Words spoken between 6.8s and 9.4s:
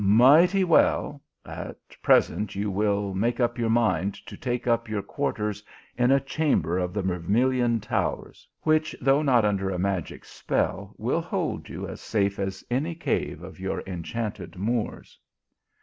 the Vermilion towers, which, though